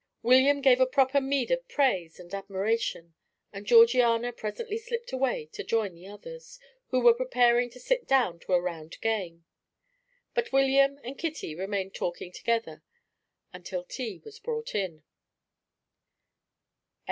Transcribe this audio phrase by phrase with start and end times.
[0.23, 3.13] William gave a proper meed of praise and admiration,
[3.53, 8.39] and Georgiana presently slipped away to join the others, who were preparing to sit down
[8.39, 9.45] to a round game;
[10.33, 12.81] but William and Kitty remained talking together
[13.53, 15.03] until tea was brought in.